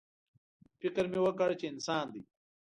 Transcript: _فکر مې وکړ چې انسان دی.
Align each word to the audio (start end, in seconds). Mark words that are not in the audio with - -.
_فکر 0.79 1.05
مې 1.11 1.19
وکړ 1.23 1.49
چې 1.59 1.65
انسان 1.73 2.05
دی. 2.13 2.21